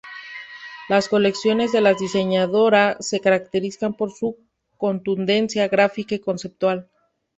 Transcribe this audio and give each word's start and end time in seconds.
Las 0.89 1.07
colecciones 1.09 1.71
de 1.71 1.79
la 1.79 1.93
diseñadora 1.93 2.97
se 3.01 3.19
caracterizan 3.19 3.93
por 3.93 4.11
su 4.11 4.35
contundencia 4.77 5.67
gráfica 5.67 6.15
y 6.15 6.19
conceptual. 6.19 6.89